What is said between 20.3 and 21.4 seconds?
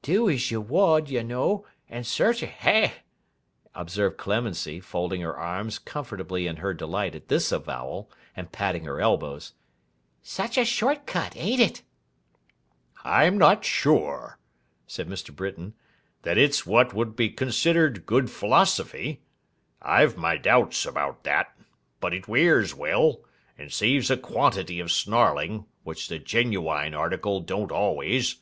doubts about